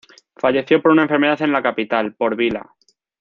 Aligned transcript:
Falleció 0.35 0.81
por 0.81 0.89
una 0.93 1.03
enfermedad 1.03 1.43
en 1.43 1.51
la 1.51 1.61
capital, 1.61 2.15
Port 2.15 2.35
Vila. 2.35 2.73